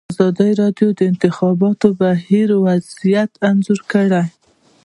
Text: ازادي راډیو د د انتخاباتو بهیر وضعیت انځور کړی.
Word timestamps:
ازادي 0.13 0.51
راډیو 0.61 0.89
د 0.93 0.95
د 0.99 1.01
انتخاباتو 1.11 1.87
بهیر 2.01 2.49
وضعیت 2.65 3.31
انځور 3.49 3.79
کړی. 3.91 4.23